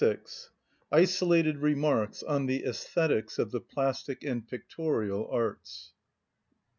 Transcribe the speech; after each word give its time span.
(20) 0.01 0.17
Isolated 0.91 1.57
Remarks 1.59 2.23
On 2.23 2.47
The 2.47 2.63
Æsthetics 2.63 3.37
Of 3.37 3.51
The 3.51 3.61
Plastic 3.61 4.23
And 4.23 4.47
Pictorial 4.47 5.29
Arts. 5.31 5.93